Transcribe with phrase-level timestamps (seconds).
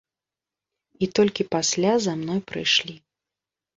[1.05, 2.95] І толькі пасля за мной прыйшлі.